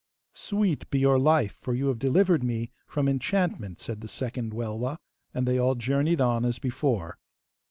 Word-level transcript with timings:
'Sweet 0.33 0.89
be 0.89 0.97
your 0.97 1.19
life, 1.19 1.51
for 1.61 1.75
you 1.75 1.85
have 1.85 1.99
delivered 1.99 2.43
me 2.43 2.71
from 2.87 3.07
enchantment,' 3.07 3.79
said 3.79 4.01
the 4.01 4.07
second 4.07 4.51
Welwa, 4.51 4.97
and 5.31 5.47
they 5.47 5.59
all 5.59 5.75
journeyed 5.75 6.19
on 6.19 6.43
as 6.43 6.57
before. 6.57 7.19